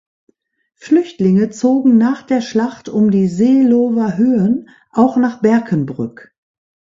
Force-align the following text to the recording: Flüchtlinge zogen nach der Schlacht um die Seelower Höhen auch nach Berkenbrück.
Flüchtlinge 0.77 1.51
zogen 1.51 1.99
nach 1.99 2.23
der 2.23 2.41
Schlacht 2.41 2.89
um 2.89 3.11
die 3.11 3.27
Seelower 3.27 4.17
Höhen 4.17 4.67
auch 4.89 5.15
nach 5.15 5.43
Berkenbrück. 5.43 6.33